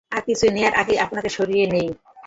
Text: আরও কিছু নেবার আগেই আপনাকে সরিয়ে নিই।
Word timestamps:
আরও 0.11 0.23
কিছু 0.27 0.45
নেবার 0.55 0.73
আগেই 0.81 0.99
আপনাকে 1.05 1.29
সরিয়ে 1.37 1.65
নিই। 1.73 1.87